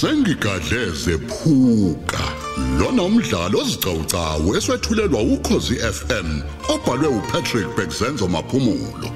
sengigadleze 0.00 1.18
phuka 1.28 2.24
lona 2.78 3.02
umdlalo 3.02 3.58
ozicawucawu 3.60 4.56
eswetshulelwa 4.56 5.20
ukhozi 5.34 5.74
FM 5.96 6.28
obhalwe 6.74 7.08
uPatrick 7.18 7.68
Bekzenzo 7.76 8.28
maphumulo. 8.28 9.10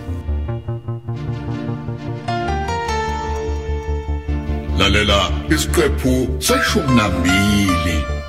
Lalela 4.78 5.20
isiqephu 5.54 6.12
seshumi 6.38 6.94
nambili. 6.96 8.19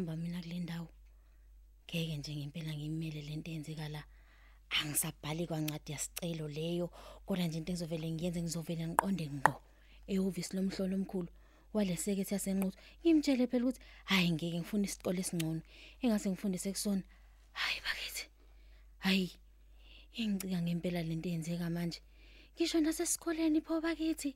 Ngiyahamba 0.00 0.16
mina 0.16 0.42
kule 0.42 0.60
ndawo 0.60 0.88
ngeke 1.88 2.16
nje 2.16 2.36
ngempela 2.36 2.72
ngimele 2.76 3.22
lento 3.22 3.50
eyenzeka 3.50 3.88
la 3.88 4.02
angisabhali 4.76 5.46
kwancwadi 5.46 5.92
yasicelo 5.92 6.48
leyo 6.48 6.86
kodwa 7.26 7.46
nje 7.46 7.58
into 7.58 7.72
engizovele 7.72 8.10
ngiyenze 8.12 8.40
ngizovele 8.42 8.84
ngiqonde 8.88 9.26
ngqo 9.36 9.54
ehhovisi 10.12 10.52
lomhlolo 10.56 10.94
omkhulu 11.00 11.30
waleseke 11.74 12.24
yasenquthu 12.30 12.78
ngimtshele 13.00 13.44
phela 13.50 13.64
ukuthi 13.64 13.80
hayi 14.10 14.28
ngeke 14.34 14.58
ngifuna 14.60 14.84
isikole 14.88 15.20
esingcono 15.24 15.62
engase 16.02 16.26
ngifundise 16.28 16.68
kusona 16.76 17.02
hayi 17.60 17.78
bakithi 17.84 18.24
hayi 19.04 19.28
Ingicika 20.20 20.58
ngempela 20.64 21.00
lento 21.08 21.28
eyenzeka 21.28 21.68
manje. 21.70 22.00
Ngisho 22.54 22.80
nasesikoleni 22.80 23.60
pho 23.60 23.74
bakithi 23.84 24.30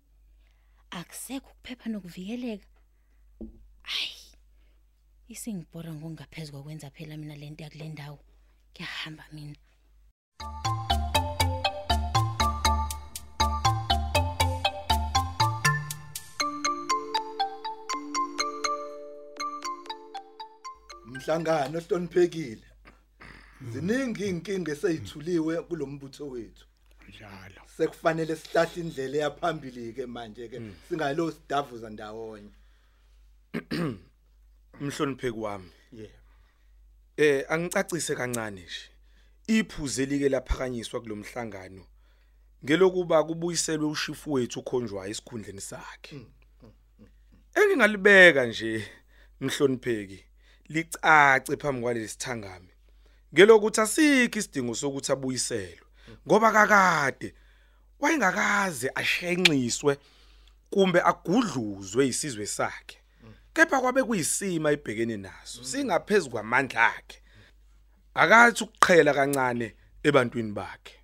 akusekho 0.99 1.49
ukuphepha 1.53 1.87
nokuvikeleka. 1.89 2.67
Ay. 3.97 4.20
Isingibhora 5.35 5.91
ngokungaphezulu 5.95 6.59
kokwenza 6.59 6.91
phela 6.91 7.15
mina 7.17 7.37
lento 7.37 7.63
yakule 7.65 7.89
ndawo. 7.89 8.19
Ngiyahamba 8.71 9.25
mina. 9.35 9.59
Mhlangano 21.07 21.79
ohloniphekile. 21.79 22.67
Ziningi 23.71 24.25
inkinga 24.29 24.73
eseyithuliwe 24.73 25.55
kulombutho 25.63 26.25
wethu. 26.33 26.67
njalo 27.09 27.63
Sekufanele 27.77 28.35
sihlahle 28.37 28.81
indlela 28.83 29.17
yaphambili 29.25 29.93
ke 29.97 30.07
manje 30.07 30.49
ke 30.49 30.59
singalo 30.89 31.25
sidavuza 31.31 31.89
ndawonye. 31.91 32.55
Umhlonipheki 34.81 35.39
wami. 35.39 35.71
Yeah. 35.93 36.11
eh 37.17 37.45
angicacise 37.49 38.15
kancane 38.15 38.61
nje. 38.61 38.91
Iphuze 39.47 40.07
like 40.07 40.29
laphakanyiswa 40.29 41.01
kulomhlangano 41.01 41.87
ngelokuba 42.65 43.25
kubuyiselwe 43.25 43.87
ushifu 43.87 44.33
wethu 44.33 44.61
ukhonjwayo 44.61 45.11
esikhundleni 45.11 45.61
sakhe. 45.61 46.27
Engingalibeka 47.55 48.47
nje 48.47 48.89
mhlonipheki 49.41 50.25
licace 50.69 51.57
phambi 51.57 51.83
kwalesithangami 51.83 52.69
ngelokuthi 53.35 53.81
asikho 53.81 54.39
isidingo 54.39 54.75
sokuthi 54.75 55.13
abuyiselwe 55.13 55.87
ngoba 56.27 56.53
kakade 56.53 57.35
wayengakaze 58.01 58.91
ashenxiswe 58.95 59.99
kumbe 60.71 61.01
agudluzwe 61.03 62.07
isizwe 62.07 62.47
sakhe. 62.47 63.00
Kepha 63.55 63.81
kwabe 63.81 64.03
kuyisima 64.03 64.73
ibhekene 64.73 65.17
naso 65.17 65.65
singaphezulu 65.65 66.31
kwamandla 66.33 66.83
akhe. 66.97 67.19
Akathi 68.15 68.65
ukuqhela 68.65 69.13
kancane 69.15 69.67
ebantwini 70.09 70.53
bakhe. 70.59 70.95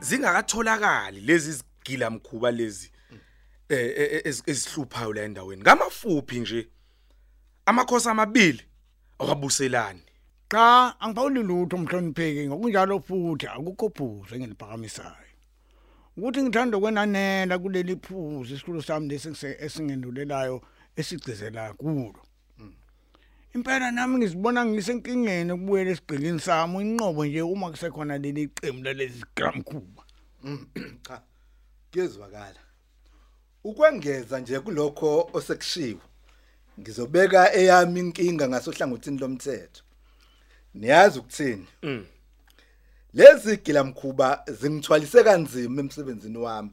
Zingakatholakali 0.00 1.20
lezi 1.20 1.52
zigila 1.52 2.10
mkhuba 2.10 2.50
lezi 2.50 2.92
eh 3.68 3.92
eh, 3.96 4.22
ezi- 4.24 4.42
ezihluphayo 4.50 5.12
la 5.12 5.22
endaweni. 5.22 5.62
Ngamafuphi 5.62 6.40
nje? 6.40 6.68
Amakhosi 7.66 8.08
amabili 8.08 8.62
akabuselani. 9.18 10.02
Cha 10.50 10.94
angibawuli 11.00 11.42
lutho 11.42 11.76
umhlonipheki 11.76 12.46
ngokunjalo 12.48 13.00
futhi 13.00 13.46
akukho 13.46 13.88
phuzu 13.96 14.34
engiliphakamisayo 14.34 15.34
ukuthi 16.16 16.42
ngithanda 16.42 16.78
ukwenanela 16.78 17.58
kuleli 17.58 17.96
phuzu 17.96 18.54
isikhulu 18.54 18.82
sami 18.82 19.08
lesi 19.08 19.28
esingendulelayo 19.64 20.56
esigcizela 20.96 21.72
kulo 21.80 22.20
impela 23.54 23.90
nami 23.90 24.14
ngizibona 24.18 24.60
ngisenkingeni 24.64 25.52
ukubuyela 25.52 25.90
esigqilini 25.90 26.40
sami 26.40 26.76
inqobo 26.82 27.24
nje 27.24 27.42
uma 27.42 27.70
kusekhona 27.70 28.18
leli 28.18 28.48
qembu 28.56 28.82
lalezi 28.84 29.24
gramkhuba 29.36 30.02
Cha. 31.06 31.22
Kuyezwakala. 31.92 32.60
Ukwengeza 33.64 34.40
nje 34.40 34.60
kulokho 34.60 35.30
osekushiwo. 35.32 36.00
Ngizobeka 36.80 37.54
eyami 37.54 38.00
inkinga 38.00 38.48
ngasohlangothini 38.48 39.18
lomthetho. 39.18 39.82
Niyazi 40.76 41.18
ukuthini? 41.18 41.66
Lezi 43.14 43.56
gilamkhuba 43.56 44.44
zingithwalise 44.60 45.24
kanzima 45.24 45.80
emsebenzini 45.80 46.38
wami. 46.38 46.70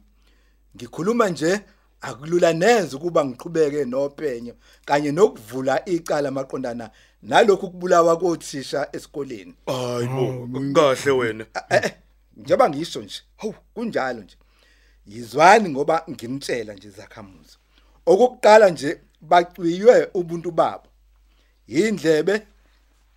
Ngikhuluma 0.76 1.28
nje 1.28 1.60
akulula 2.00 2.52
neze 2.52 2.96
ukuba 2.96 3.24
ngiqhubeke 3.24 3.84
nopenyo 3.84 4.54
kanye 4.84 5.12
nokuvula 5.12 5.84
icala 5.88 6.30
maqondana 6.30 6.90
nalokhu 7.22 7.70
kubulawa 7.70 8.16
kothisha 8.18 8.88
esikoleni. 8.92 9.54
hayibo 9.66 10.48
kahle 10.74 11.10
wena 11.12 11.46
Eh, 11.70 11.80
eh, 11.84 11.92
njengoba 12.36 12.70
ngisho 12.70 13.02
nje 13.02 13.22
hawu 13.36 13.54
kunjalo 13.74 14.22
nje 14.22 14.36
yizwani 15.06 15.68
ngoba 15.68 16.04
ngimtshela 16.10 16.74
nje 16.74 16.90
zakhamuzi 16.90 17.56
okokuqala 18.06 18.70
nje 18.70 19.00
bacwiywe 19.20 20.08
ubuntu 20.14 20.50
babo 20.50 20.88
indlebe 21.68 22.42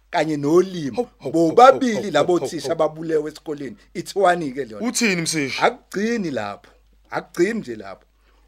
kanye 0.09 0.38
nolimo 0.38 1.09
bobabili 1.31 2.12
labo 2.12 2.40
thisha 2.40 2.75
babulewe 2.75 3.31
esikoleni. 3.31 3.78
Ithiwani 3.94 4.51
ke 4.51 4.66
lona. 4.66 4.88
Uthini 4.88 5.22
msishi 5.22 5.62
akugcini 5.62 6.31
lapho. 6.31 6.72
Akugcini 7.09 7.59
nje 7.59 7.75
lapho. 7.75 8.06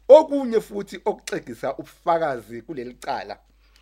Okunye 0.08 0.60
futhi 0.60 1.00
okuxegisa 1.04 1.74
ubufakazi 1.76 2.62
kuleli 2.62 2.94
cala 2.94 3.38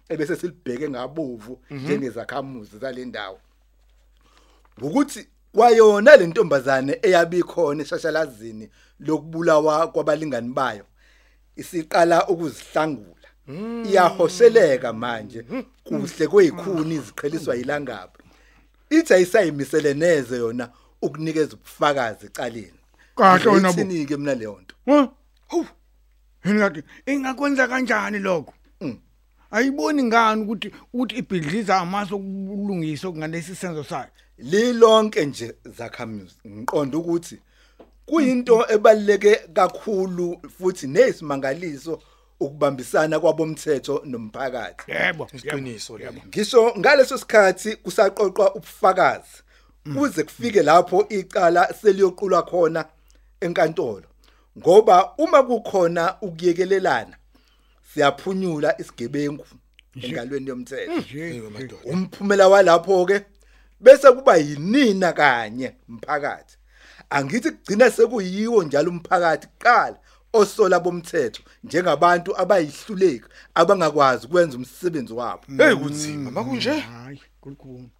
ebese 0.08 0.36
silibheke 0.36 0.88
ngabovu 0.88 1.60
njengezakhamuzi 1.70 2.78
zalendawo 2.78 3.38
ukuthi 4.82 5.26
kwayona 5.52 6.16
le 6.16 6.26
ntombazane 6.26 6.98
eyabikhona 7.02 7.82
eshashalazini 7.82 8.70
lokubulawa 9.00 9.88
kwabalingani 9.92 10.52
bayo 10.52 10.84
isiqala 11.56 12.28
ukuzihlangula. 12.28 13.17
Iyahosheleka 13.84 14.92
manje 14.92 15.44
kuhle 15.84 16.26
kweyikhuni 16.26 16.94
iziqheliswa 16.94 17.56
ilangabi 17.56 18.19
ithi 18.91 19.14
ayisayimisele 19.14 19.94
neze 19.94 20.36
yona 20.36 20.69
ukunikeza 21.03 21.53
ubufakazi 21.56 22.26
ecaleni 22.26 22.78
Kahle 23.16 23.50
wena 23.50 23.72
bo. 23.72 23.75
Ngiyithini-ke 23.75 24.16
mina 24.16 24.34
leyo 24.34 24.61
nto 24.62 24.75
Huh? 24.87 25.08
Hawu. 25.49 25.67
Yini 26.44 26.58
ngathi 26.58 26.82
ingakwenza 27.06 27.69
kanjani 27.69 28.19
lokho? 28.19 28.55
Mm. 28.81 28.99
Ayiboni 29.50 30.02
ngani 30.02 30.43
ukuthi 30.43 30.72
ukuthi 30.93 31.17
ibhidliza 31.17 31.76
amaso 31.76 32.17
okulungisa 32.17 33.08
ngalesi 33.11 33.55
senzo 33.55 33.84
sayo. 33.84 34.11
lilonke 34.38 35.26
nje 35.26 35.55
zakhamuzi 35.64 36.37
ngiqonda 36.46 36.99
ukuthi 36.99 37.40
kuyinto 38.06 38.72
ebaluleke 38.72 39.34
kakhulu 39.52 40.40
futhi 40.58 40.87
nesimangaliso 40.87 42.02
ukubambisana 42.40 43.20
kwabomthetho 43.20 44.02
nomphakathi. 44.05 44.93
Yebo. 44.93 45.29
iqiniso 45.32 45.99
lelo 45.99 46.12
ngisho 46.26 46.75
ngaleso 46.79 47.19
sikhathi 47.19 47.76
kusaqoqwa 47.76 48.55
ubufakazi 48.55 49.43
kuze 49.94 50.23
kufike 50.23 50.62
lapho 50.62 51.06
icala 51.08 51.75
seliyoqulwa 51.75 52.43
khona 52.43 52.85
enkantolo. 53.40 54.08
Ngoba 54.58 55.14
uma 55.19 55.43
kukhona 55.43 56.17
ukuyekelelana 56.20 57.17
siyaphunyula 57.94 58.81
isigebengu 58.81 59.46
engalweni 60.02 60.49
yomthetho. 60.49 61.76
Umphumela 61.84 62.49
walapho 62.49 63.06
ke 63.06 63.25
bese 63.81 64.12
kuba 64.12 64.37
yinina 64.37 65.12
kanye 65.12 65.75
umphakathi 65.88 66.56
angithi 67.11 67.50
kugcina 67.50 67.91
sekuyiwo 67.91 68.62
njalo 68.64 68.91
umphakathi 68.91 69.46
kuqala. 69.46 69.99
Osola 70.32 70.80
bomthetho 70.80 71.42
njengabantu 71.64 72.40
abayihluleki 72.40 73.26
abangakwazi 73.54 74.26
ukwenza 74.26 74.56
umsebenzi 74.56 75.12
wabo. 75.12 75.42
Hey 75.56 75.75
kunzima 75.75 76.30
makunje? 76.30 76.70
Hayi 76.70 77.22
kulikhulu 77.40 77.90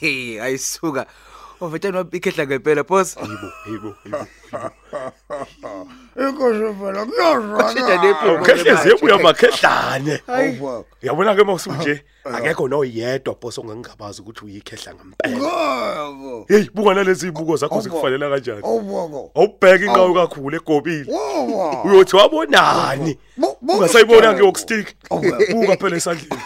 Hey 0.00 0.40
ayisuka. 0.42 1.06
Ovetani 1.60 1.96
wabikhehla 1.96 2.46
ngempela 2.46 2.82
boss. 2.84 3.16
Yibo, 3.16 3.52
yibo, 3.70 3.94
yibo. 4.04 4.26
inkosi 6.20 6.74
phela 6.80 7.04
kuyazwana 7.06 7.64
Kushida 7.64 8.02
nephuzu. 8.02 8.28
Awukhehlezi 8.30 8.88
yebuya 8.88 9.18
makhehlane. 9.18 10.20
awufaka 10.28 10.84
Yabona 11.02 11.34
ke 11.36 11.44
mawusunje 11.44 12.04
akekho 12.34 12.68
noyedwa 12.68 13.34
boss 13.40 13.58
ongangabazi 13.58 14.22
ukuthi 14.22 14.44
uyikhehla 14.44 14.94
ngempela. 14.94 15.38
ngako 15.38 16.44
Hey, 16.48 16.68
buka 16.74 16.94
nalezi 16.94 17.28
ibuko 17.28 17.56
zakho 17.56 17.80
zikufanele 17.80 18.30
kanjani. 18.30 18.62
awufaka 18.64 19.30
Awubheka 19.34 19.84
inqawo 19.84 20.14
kakhulu 20.14 20.56
egobile. 20.56 21.12
wawa 21.12 21.84
Uyothi 21.84 22.16
wabonani? 22.16 23.18
Ungasayibona 23.68 24.34
ke 24.34 24.42
okustick. 24.42 24.96
Buka 25.52 25.76
phela 25.76 25.96
esandleni. 25.96 26.42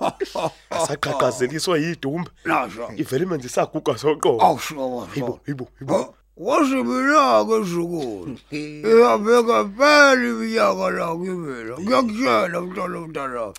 Asaqhaqhazeliswa 0.70 1.78
yidumbe. 1.78 2.30
nasho 2.44 2.88
Ivele 2.96 3.26
manje 3.26 3.46
isaguga 3.46 3.98
soqobo. 3.98 4.42
awusho 4.42 5.08
Yibo, 5.16 5.40
yibo, 5.46 5.68
yibo. 5.80 6.14
wasibila-ke 6.36 7.62
zukulu 7.64 8.36
iyabeka 8.50 9.64
phela 9.78 10.14
iminyaka 10.14 10.90
la 10.90 11.06
kimina 11.14 11.78
ngiyakutshela 11.78 12.60
mntwana 12.60 13.00
mntana 13.00 13.52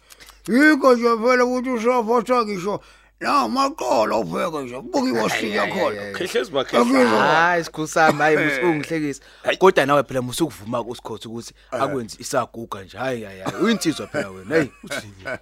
yikho 0.48 0.94
nje 0.94 1.18
phela 1.18 1.46
ukuthi 1.46 1.70
usafotha 1.70 2.46
ngisho 2.46 2.80
namaqolo 3.22 4.20
upheke 4.20 4.58
nje 4.64 4.76
kubukiwe 4.76 5.30
siya 5.30 5.68
khona 5.68 6.12
Khehlezi 6.14 6.52
makhehla. 6.52 7.08
Hayi 7.10 7.64
sikhusama 7.64 8.24
hayi 8.24 8.38
musungihlekisa. 8.38 9.22
Kodwa 9.60 9.86
nawe 9.86 10.04
phela 10.04 10.22
musukuvuma 10.22 10.84
kusikhothi 10.84 11.28
ukuthi 11.28 11.54
akwenzi 11.72 12.18
isaguga 12.20 12.84
nje. 12.84 12.98
Hayi 12.98 13.24
hayi 13.24 13.40
hayi. 13.40 13.64
Uyinsizwa 13.64 14.08
phela 14.08 14.30
wena. 14.30 14.56
Hey 14.56 14.68
uthini? 14.84 15.24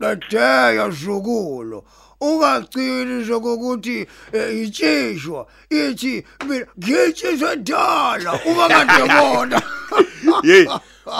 kadeya 0.00 0.90
zukulu 0.90 1.84
ungagcini 2.20 3.14
nje 3.22 3.40
kokuthi 3.40 4.06
eh, 4.32 4.62
itshishwa 4.62 5.46
ithi 5.70 6.24
mina 6.48 6.66
ngiyitshishwa 6.78 7.56
dala 7.56 8.40
uma 8.46 8.68
kade 8.68 9.12
bona 9.12 9.62
Hey, 10.42 10.66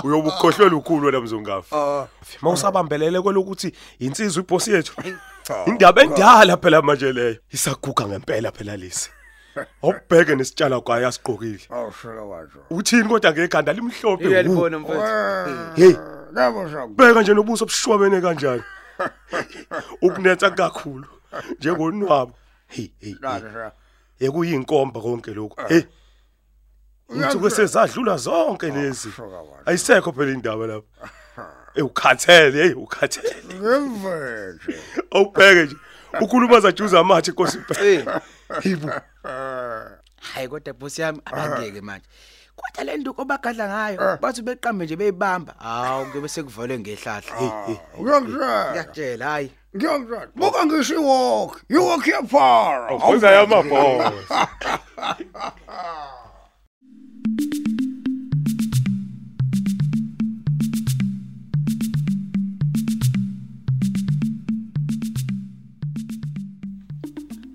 uyobukhohlwela 0.04 0.76
ukhulu 0.76 1.06
wena 1.06 1.20
mzongafa. 1.20 2.08
Mawusabambelele 2.42 3.20
kwelokuthi 3.20 3.72
insizwa 3.98 4.42
iboss 4.42 4.68
yethu. 4.68 4.94
Indaba 5.66 6.02
endala 6.02 6.56
phela 6.56 6.82
manje 6.82 7.12
leyo. 7.12 7.36
Isaguga 7.50 8.06
ngempela 8.06 8.50
phela 8.52 8.76
lesi. 8.76 9.10
Awubheke 9.82 10.34
nesitshala 10.34 10.80
kwaye 10.80 11.06
asiqokile. 11.06 11.60
awushela 11.70 12.22
wazo 12.22 12.58
Uthini 12.70 13.04
kodwa 13.04 13.32
ngekhanda 13.32 13.72
limhlophe. 13.72 14.24
wu. 14.24 14.30
Uyalibona 14.30 14.78
mfethu. 14.78 15.76
Hey, 15.76 15.94
labo 16.36 16.68
saku 16.70 16.94
bheka 16.94 17.22
nje 17.22 17.34
nobuso 17.34 17.64
obushwabene 17.64 18.20
kanjani. 18.20 18.62
Ukunetha 20.02 20.50
kakhulu 20.50 21.06
njengonwabo. 21.58 22.32
Hey, 22.66 22.90
hey. 23.00 23.10
hey. 23.10 23.14
Nasa. 23.20 23.72
Ekuyinkomba 24.20 25.00
konke 25.00 25.34
lokho. 25.34 25.68
Hey. 25.68 25.82
Uthuke 27.08 27.50
sezadlula 27.50 28.16
zonke 28.16 28.70
lezi. 28.70 29.08
Ayisekho 29.66 30.12
phela 30.12 30.32
indaba 30.32 30.66
lapha. 30.66 31.08
Eh 31.76 31.84
ukhathele, 31.84 32.62
hey 32.62 32.72
ukhathele. 32.72 33.36
Ngemvete. 33.54 34.80
Awubheke 35.10 35.64
nje. 35.64 35.76
Ukhuluma 36.20 36.60
zajuza 36.60 37.00
amathe 37.00 37.30
inkosi 37.30 37.58
Hey. 37.78 38.04
Hibo. 38.62 38.90
Hayi 40.34 40.48
kodwa 40.48 40.72
boss 40.72 40.98
yami 40.98 41.20
angeke 41.24 41.80
manje. 41.80 42.06
Kodwa 42.56 42.84
le 42.84 42.96
nto 42.96 43.14
obagadla 43.16 43.68
ngayo 43.68 44.18
bathi 44.20 44.42
beqambe 44.42 44.84
nje 44.84 44.96
beyibamba. 44.96 45.54
Hawu 45.58 46.06
kuyobe 46.06 46.28
sekuvale 46.28 46.78
ngehlahla. 46.78 47.36
Hey 47.38 47.50
hey. 47.66 47.76
Ngiyakutshela. 48.00 48.70
Ngiyakutshela 48.70 49.26
hayi. 49.26 49.50
Ngiyakutshela. 49.76 50.28
Buka 50.36 50.66
ngisho 50.66 50.94
iwalk. 50.94 51.64
You 51.68 51.84
walk 51.86 52.04
here 52.04 52.26
far. 52.26 52.90
Awuza 52.90 53.30
yamabhosi. 53.30 54.16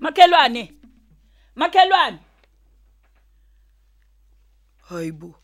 Makhelwane. 0.00 0.72
Makhelwane. 1.56 2.18
Hayibo. 4.92 5.34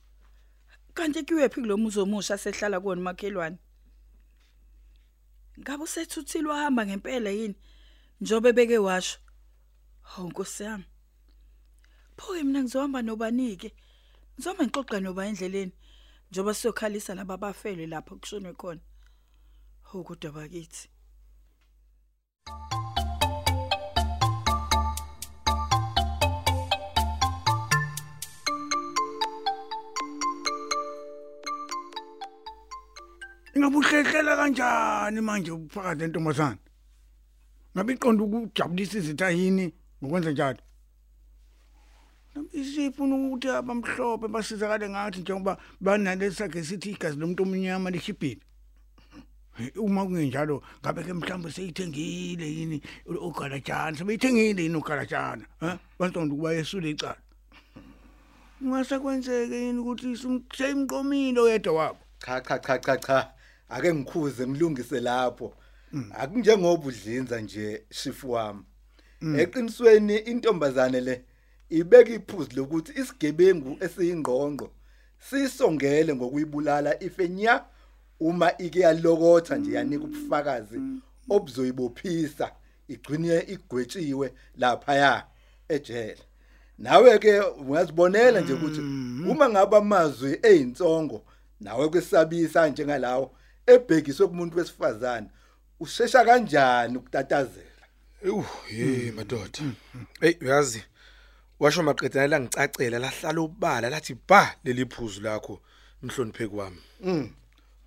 Kanti 0.94 1.22
kuwephi 1.22 1.60
kulomuzi 1.60 2.00
omusha 2.00 2.38
sehlala 2.38 2.80
kuona 2.80 3.02
makhelwane? 3.02 3.58
Ngabe 5.60 5.82
usethuthile 5.84 6.48
wahamba 6.48 6.86
ngempela 6.86 7.30
yini? 7.30 7.56
Njobe 8.20 8.52
beke 8.52 8.78
washo. 8.78 9.18
Hawu 10.02 10.28
Nkosi 10.28 10.62
yami. 10.62 10.84
Pho 12.16 12.34
mina 12.34 12.62
ngizohamba 12.62 13.02
nobanike. 13.02 13.74
Ngizoba 14.34 14.64
ngixoxa 14.64 15.00
noba 15.00 15.26
endleleni. 15.26 15.72
Njoba 16.30 16.54
siyokhalisa 16.54 17.14
laba 17.14 17.36
bafele 17.36 17.86
lapho 17.86 18.16
kushonwe 18.16 18.52
khona. 18.52 18.80
Hawu 19.82 20.04
kodwa 20.04 20.32
bakithi. 20.32 20.88
Ingabuhlehlela 33.58 34.36
kanjani 34.36 35.20
manje 35.20 35.50
uphakathi 35.50 36.04
entombazana? 36.04 36.58
Ngabe 37.74 37.92
iqonda 37.92 38.22
ukujabulisa 38.24 38.98
izitha 38.98 39.30
yini 39.30 39.74
ngokwenza 40.00 40.30
njalo? 40.30 40.62
Isifuna 42.52 43.14
ukuthi 43.16 43.48
abamhlophe 43.50 44.28
basizakale 44.28 44.88
ngathi 44.88 45.20
njengoba 45.20 45.58
banalesakhe 45.80 46.62
sithi 46.62 46.90
igazi 46.90 47.18
lomuntu 47.18 47.42
omnyama 47.42 47.90
lishibhile. 47.90 48.42
Uma 49.76 50.06
kungenjalo 50.06 50.62
ngabe 50.80 51.02
ke 51.02 51.12
mhlawumbe 51.12 51.50
seyithengile 51.50 52.46
yini 52.46 52.78
ugalajana 53.06 53.98
sebeyithengile 53.98 54.62
yini 54.62 54.76
ugalajana 54.76 55.44
ha 55.60 55.78
bantonda 55.98 56.34
ukuba 56.34 56.52
yesule 56.52 56.90
icala 56.90 57.18
ungase 58.62 58.98
kwenzeke 58.98 59.56
yini 59.66 59.78
ukuthi 59.78 60.16
simqomile 60.56 61.40
oyedwa 61.40 61.72
wabo 61.72 61.98
cha 62.22 62.40
cha 62.40 62.58
cha 62.58 62.78
cha 62.78 62.96
cha 62.96 63.37
ake 63.68 63.94
ngikhuze 63.94 64.46
ngilungise 64.46 65.00
lapho. 65.00 65.54
Akunjengoba 66.10 66.86
udlinza 66.86 67.40
nje 67.40 67.82
shifu 67.90 68.30
wami. 68.30 68.62
Eqinisweni 69.38 70.16
intombazane 70.16 71.00
le 71.00 71.24
ibeka 71.70 72.12
iphuzu 72.12 72.50
lokuthi 72.56 72.92
isigebengu 73.00 73.76
esiyingqongqo 73.84 74.70
sisongele 75.18 76.14
ngokuyibulala 76.14 77.02
ifenya 77.02 77.64
uma 78.20 78.58
ike 78.58 78.80
yalokotha 78.80 79.56
nje 79.56 79.72
yanika 79.72 80.04
ubufakazi 80.04 80.80
obuzoyibophisa 81.30 82.52
igcine 82.88 83.38
igwetshiwe 83.54 84.32
lapha 84.56 84.94
ya 84.94 85.26
ejele. 85.68 86.22
Nawe 86.78 87.18
ke 87.18 87.40
ungazibonela 87.40 88.40
nje 88.40 88.52
ukuthi 88.52 88.80
uma 89.30 89.48
ngaba 89.48 89.78
amazwi 89.78 90.38
ezinsongo 90.42 91.24
nawe 91.60 91.88
kwesabisa 91.88 92.68
njengalawo 92.68 93.34
ebhekiswe 93.72 94.26
kumuntu 94.26 94.58
wesifazane 94.58 95.28
ushesha 95.80 96.24
kanjani 96.24 96.96
ukutatazela 96.96 97.68
Ewu, 98.24 98.44
hey 98.66 99.10
madoda. 99.10 99.58
Hey, 100.20 100.34
uyazi. 100.40 100.82
Washo 101.60 101.82
maqedana 101.82 102.26
la 102.26 102.40
ngicacela 102.40 102.98
lahlala 102.98 103.40
ubala 103.40 103.90
lathi 103.90 104.16
ba 104.28 104.56
leli 104.64 104.86
phuzu 104.86 105.20
lakho 105.20 105.60
mhlonipheki 106.02 106.54
wami. 106.54 106.80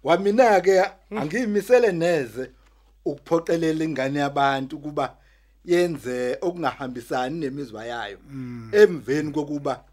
wamina 0.04 0.62
ke 0.62 0.84
angiyimisele 1.12 1.92
neze 1.92 2.52
ukuphoqelela 3.06 3.84
ingane 3.84 4.20
yabantu 4.20 4.80
kuba 4.80 5.18
yenze 5.66 6.38
okungahambisani 6.42 7.40
nemizwa 7.40 7.86
yayo 7.86 8.20
emveni 8.72 9.32
kokuba 9.32 9.84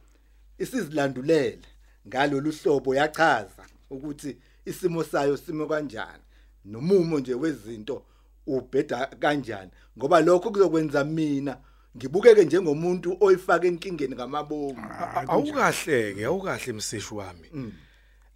isizilandulele 0.59 1.59
ngalolu 2.07 2.53
hlobo 2.53 2.95
yachaza 2.95 3.65
ukuthi 3.91 4.37
isimo 4.69 5.05
sayo 5.05 5.37
simo 5.37 5.67
kanjani 5.67 6.23
nomumo 6.65 7.19
nje 7.21 7.35
wezinto 7.35 8.03
ubheda 8.47 9.07
kanjani 9.07 9.71
ngoba 9.99 10.21
lokho 10.21 10.51
kuzokwenza 10.51 11.05
mina 11.05 11.59
ngibukeke 11.97 12.45
njengomuntu 12.45 13.17
oyifaka 13.21 13.67
enkingeni 13.67 14.15
ngamabomu. 14.15 14.85
Awukahleke, 15.29 16.25
awukahle 16.25 16.73
mseshi 16.73 17.15
wami. 17.15 17.73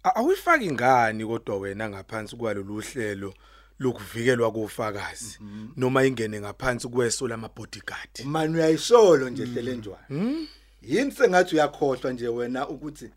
A- 0.03 0.15
awuyifaki 0.15 0.71
ngani 0.71 1.25
kodwa 1.25 1.57
wena 1.59 1.89
ngaphansi 1.89 2.35
kwalolu 2.35 2.81
hlelo 2.81 3.33
lokuvikelwa 3.79 4.51
kofakazi 4.51 5.39
noma 5.77 6.05
ingene 6.05 6.39
ngaphansi 6.41 6.87
kweso 6.87 7.27
lama 7.27 7.49
bodyguard 7.55 8.25
manje 8.25 8.57
uyayisolo 8.57 9.29
nje 9.29 9.45
hlelenjwana 9.45 10.05
yini 10.81 11.11
sengathi 11.11 11.55
uyakhohlwa 11.55 12.13
nje 12.13 12.27
wena 12.27 12.67
ukuthi 12.69 13.09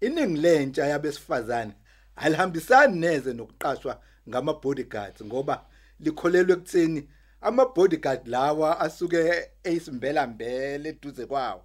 iningi 0.00 0.40
lentsha 0.40 0.86
yabesifazane 0.86 1.72
alihambisani 2.20 3.00
neze 3.00 3.32
nokuqashwa 3.32 4.00
ngama 4.28 4.52
bodyguards 4.54 5.24
ngoba 5.24 5.64
likholelwe 6.00 6.52
ekutheni 6.52 7.08
ama 7.40 7.66
bodyguard 7.66 8.26
lawa 8.28 8.80
asuke 8.80 9.48
eyisimbela 9.64 10.26
mbele 10.26 10.88
eduze 10.88 11.26
kwawo 11.26 11.64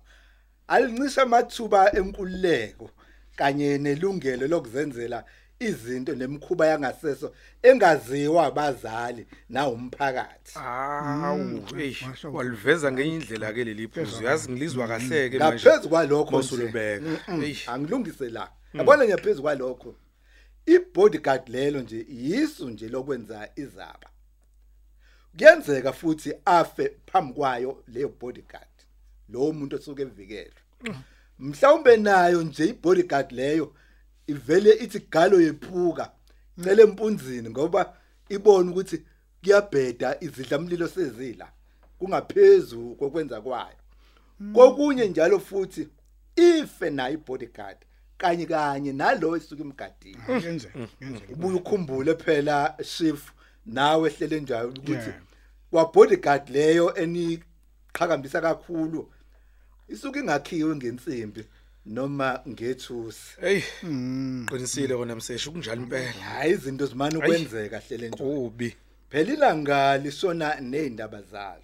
alincisha 0.68 1.22
amathuba 1.22 1.96
enkululeko 1.96 2.90
kanye 3.36 3.78
nelungelo 3.78 4.48
lokuzenzela 4.48 5.24
izinto 5.60 6.16
nemkhuba 6.16 6.68
yangaseso 6.68 7.34
engaziwa 7.64 8.46
abazali 8.46 9.28
na 9.50 9.68
umphakathi 9.68 10.54
Awu, 10.60 11.62
hey, 11.78 11.96
masho. 12.08 12.34
waliveza 12.34 12.92
ngenye 12.92 13.14
indlela 13.16 13.54
ke 13.54 13.64
leli 13.64 13.88
phuzu. 13.88 14.24
Yazi 14.24 14.52
ngilizwa 14.52 14.88
kahle 14.88 15.30
ke 15.30 15.40
manje. 15.40 15.70
ngaphezulu 15.70 15.90
kwalokho 15.90 16.42
mm-mm, 17.02 17.42
Hey. 17.42 17.56
angilungise 17.68 18.30
la 18.30 18.52
yabona 18.74 19.04
ngiyaphezulu 19.06 19.42
kwalokho 19.42 19.96
ibodyguard 20.66 21.50
lelo 21.50 21.82
nje 21.82 22.06
yisu 22.10 22.70
nje 22.70 22.88
lokwenza 22.88 23.50
izaba. 23.56 24.10
Kuyenzeka 25.38 25.94
futhi 25.94 26.34
afe 26.46 26.92
phambi 27.06 27.34
kwayo 27.34 27.84
leyo 27.88 28.10
bodyguard 28.10 28.68
lo 29.30 29.52
muntu 29.52 29.76
osuke 29.76 30.02
evikelwe 30.02 30.64
mhlawumbe 31.40 31.98
nayo 31.98 32.44
nje 32.44 32.66
ibodyguard 32.66 33.32
leyo 33.32 33.76
ivele 34.28 34.72
ithi 34.74 35.00
galo 35.00 35.42
yephuka 35.42 36.12
cele 36.64 36.84
empunzini 36.84 37.50
ngoba 37.50 37.98
ibona 38.30 38.72
ukuthi 38.72 38.98
kuyabheda 39.42 40.18
izidlamlilo 40.22 40.88
sezila 40.88 41.52
kungaphezulu 42.00 42.96
kokwenza 42.96 43.42
kwayo. 43.42 43.78
Kokunye 44.54 45.08
njalo 45.08 45.40
futhi 45.40 45.88
ife 46.36 46.90
nayo 46.90 47.14
ibodyguard 47.14 47.78
kanye 48.18 48.46
kanye 48.46 48.94
nalo 48.94 49.38
esuka 49.38 49.62
imgadini 49.62 50.22
kuyenzeka 50.26 50.88
kuyenzeka 50.98 51.34
ubuye 51.34 51.56
ukhumbule 51.56 52.16
phela 52.16 52.78
shift 52.84 53.28
nawe 53.66 54.10
ehlele 54.10 54.40
njalo 54.40 54.70
ukuthi 54.70 55.12
kwa 55.72 55.86
bodyguard 55.94 56.50
leyo 56.50 56.96
eniqhakambisa 56.96 58.42
kakhulu 58.42 59.12
isuke 59.88 60.20
ingakhiwe 60.20 60.76
ngensimbi 60.76 61.46
noma 61.86 62.40
ngethusi. 62.48 63.42
Hey. 63.42 63.62
Qinisile 64.48 64.96
kona 64.96 65.16
mseshi 65.16 65.50
kunjalo 65.50 65.82
impela. 65.82 66.12
hayi 66.12 66.54
izinto 66.54 66.86
zimana 66.86 67.20
ukwenzeka 67.20 67.80
hlele 67.80 68.10
nje 68.10 68.24
Ubi. 68.24 68.76
phela 69.10 69.34
ilanga 69.34 69.98
lisona 69.98 70.60
nezindaba 70.62 71.22
zalo. 71.22 71.64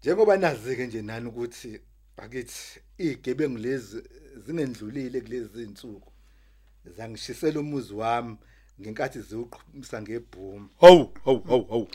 Njengoba 0.00 0.36
nazike 0.36 0.86
nje 0.86 1.02
nani 1.02 1.28
ukuthi 1.28 1.80
bakithi 2.18 2.80
igebengu 2.98 3.58
lezi 3.58 4.02
zingendlulile 4.46 5.20
kulezi 5.20 5.62
insuku 5.62 6.12
zangishisela 6.96 7.60
umuzi 7.60 7.94
wami 7.94 8.36
ngenkathi 8.80 9.20
ziwuqhumisa 9.20 10.02
ngebhuma 10.02 10.68
Hawu, 10.80 11.12
hawu, 11.24 11.42
hawu, 11.48 11.64
hawu. 11.70 11.88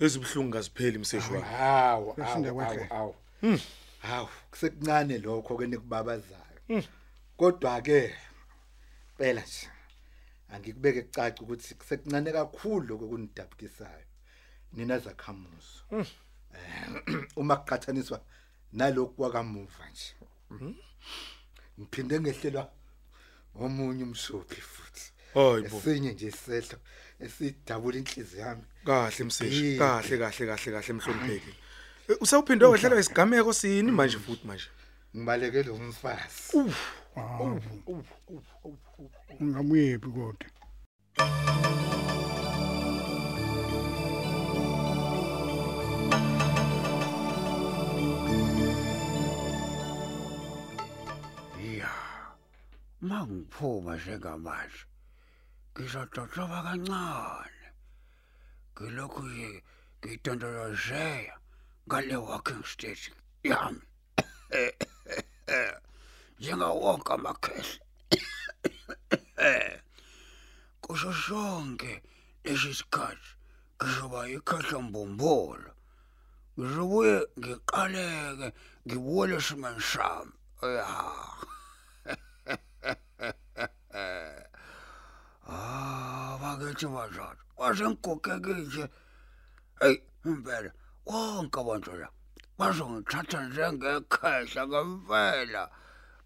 Ezibhlungu 0.00 0.52
kazipheli 0.52 0.98
mseshi 0.98 1.32
wami. 1.32 1.44
hawu 1.44 2.12
Kwesinda 2.14 2.48
hawu 2.48 2.54
kwakhe. 2.58 2.84
hawu 2.84 3.14
hawu. 3.98 4.28
Kusekuncane 4.50 5.18
lokho 5.18 5.56
ke 5.56 5.66
nikubabazayo. 5.66 6.82
Kodwa 7.36 7.82
ke 7.82 8.14
phela 9.18 9.40
nje 9.40 9.68
angikubeke 10.50 11.02
kucaca 11.02 11.40
ukuthi 11.42 11.74
kusekuncane 11.74 12.32
kakhulu 12.32 12.86
lokho 12.86 13.06
kunidabukisayo 13.08 14.04
nina 14.72 14.98
zakhamuzo 14.98 15.84
Eh, 16.54 17.26
uma 17.36 17.56
kuqhathaniswa 17.56 18.20
nalokhu 18.72 19.14
kwakamuva 19.14 19.84
nje. 19.90 20.14
Ngiphinde 21.78 22.20
ngehlelwa 22.20 22.70
omunye 23.54 24.04
umshophi 24.04 24.60
futhi. 24.60 25.12
Hayi 25.34 25.68
bo. 25.70 25.76
esinye 25.76 26.12
nje 26.12 26.26
isehlo 26.26 26.78
esidabula 27.24 27.98
inhliziyo 27.98 28.40
yami. 28.42 28.64
Kahle 28.86 29.24
mseshi. 29.24 29.78
Kahle 29.78 30.18
kahle 30.18 30.44
kahle 30.50 30.72
kahle 30.74 30.92
mhlonipheki. 30.94 31.52
Eh, 32.08 32.16
Usawuphinde 32.20 32.64
wehlelwa 32.64 33.00
isigameko 33.00 33.52
sini 33.52 33.90
manje 33.92 34.18
futhi 34.18 34.46
manje? 34.46 34.68
ngibaleke 35.16 35.62
lo 35.62 35.76
mfazi. 35.76 36.42
Ungamuyephi 39.40 40.08
kodwa. 40.16 40.48
Mangiphuma 53.00 53.96
njengamanje. 53.96 54.84
Ngizododoba 55.72 56.62
kancane. 56.66 57.66
Ngilokhu 58.74 59.22
nje 59.22 59.62
ngidondolozeya 60.00 61.34
ngale 61.86 62.16
walking 62.16 62.64
stage 62.64 63.12
yami. 63.42 63.86
Njengawonke 66.38 67.12
amakhehla. 67.12 67.84
Kusho 70.80 71.12
sonke 71.12 72.02
lesi 72.44 72.74
sikhathi 72.74 73.30
ngizoba 73.82 74.28
ikhahla 74.28 74.78
mbombolo. 74.82 75.70
Ngizobuye 76.58 77.16
ngiqaleke 77.38 78.48
ngibuye 78.86 79.36
esimeni 79.36 79.80
sami. 79.80 80.32
Ya. 80.62 80.86
Ah, 85.48 86.38
bakithi 86.40 86.86
bazana. 86.86 87.42
Wasengigogeke 87.56 88.54
nje. 88.54 88.88
Hey, 89.80 89.96
impela 90.24 90.70
wonke 91.06 91.60
abantu 91.60 91.92
la 91.96 92.08
bazongithatha 92.58 93.48
njengekhehla 93.48 94.66
ngempela. 94.66 95.70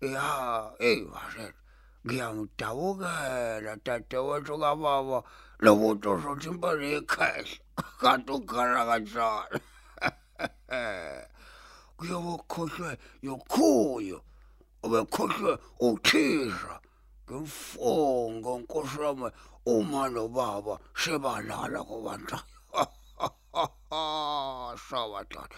Ya, 0.00 0.72
hey 0.78 1.02
wasethu. 1.04 1.60
Ngiyangidawukela 2.06 3.76
dadewethu 3.84 4.58
kababa 4.58 5.22
lomuntu 5.60 6.10
ozothi 6.10 6.48
impela 6.48 6.86
ikhehla. 6.98 7.58
Kanti 8.00 8.32
ukhala 8.32 8.86
kanjalo. 8.86 9.58
Kuyobukhohlwe 11.96 12.98
yokhuyo. 13.22 14.18
Ubekhohlwe 14.82 15.58
uthisha. 15.80 16.80
Ngimfongo 17.32 18.52
nkosama 18.60 19.32
uma 19.64 20.08
nobaba 20.12 20.74
sebalala 20.94 21.80
kubantu. 21.88 22.36
Sawadala. 24.86 25.48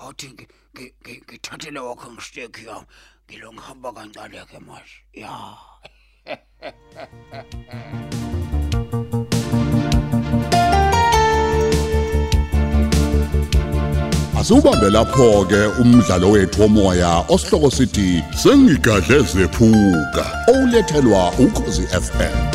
Awuthi 0.00 0.26
ngi- 0.34 0.48
ngi- 0.74 0.94
ngi- 1.02 1.22
ngithathele 1.26 1.80
wakho 1.86 2.06
ngisteki 2.12 2.62
yami. 2.66 2.86
Ngilo 3.28 3.48
ngihamba 3.52 3.88
kancane 3.96 4.40
ke 4.50 4.58
manje. 4.58 4.96
Ya. 5.14 5.34
Asubambe 14.40 14.90
lapho 14.90 15.44
ke 15.44 15.66
umdlalo 15.80 16.30
wethu 16.30 16.62
womoya 16.62 17.24
osihloko 17.28 17.70
sithi 17.70 18.24
sengigadle 18.42 19.20
zephuka 19.20 20.24
olethelwa 20.48 21.32
ukhozi 21.38 21.82
FM 21.82 22.49